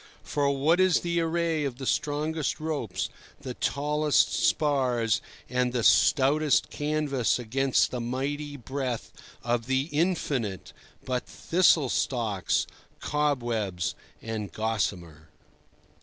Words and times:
For 0.23 0.49
what 0.49 0.79
is 0.79 1.01
the 1.01 1.19
array 1.21 1.63
of 1.63 1.77
the 1.77 1.85
strongest 1.85 2.59
ropes, 2.59 3.07
the 3.41 3.53
tallest 3.53 4.33
spars 4.33 5.21
and 5.47 5.73
the 5.73 5.83
stoutest 5.83 6.71
canvas 6.71 7.37
against 7.37 7.91
the 7.91 8.01
mighty 8.01 8.57
breath 8.57 9.11
of 9.43 9.67
the 9.67 9.89
infinite, 9.91 10.73
but 11.05 11.27
thistle 11.27 11.89
stalks, 11.89 12.65
cobwebs 12.99 13.93
and 14.23 14.51
gossamer? 14.51 15.29